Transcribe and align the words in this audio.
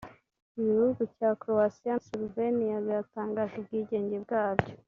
Ibihugu 0.59 1.01
cya 1.15 1.29
Croatia 1.41 1.93
na 1.97 2.03
Slovenia 2.05 2.75
byatangaje 2.85 3.53
ubwigenge 3.57 4.15
bwabyo 4.25 4.73